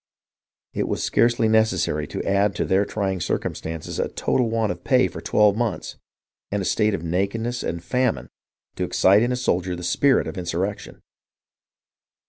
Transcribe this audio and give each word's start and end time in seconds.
It 0.73 0.87
was 0.87 1.03
scarcely 1.03 1.47
necessary 1.47 2.07
to 2.07 2.23
add 2.27 2.55
to 2.55 2.65
their 2.65 2.85
trying 2.85 3.21
circum 3.21 3.53
stances 3.53 3.99
a 3.99 4.07
total 4.07 4.49
want 4.49 4.71
of 4.71 4.83
pay 4.83 5.07
for 5.07 5.21
twelve 5.21 5.55
months 5.55 5.97
and 6.49 6.59
a 6.59 6.65
state 6.65 6.95
of 6.95 7.03
nakedness 7.03 7.61
and 7.61 7.83
famine, 7.83 8.31
to 8.77 8.83
excite 8.83 9.21
in 9.21 9.31
a 9.31 9.35
soldier 9.35 9.75
the 9.75 9.83
spirit 9.83 10.25
of 10.25 10.39
insurrection. 10.39 11.03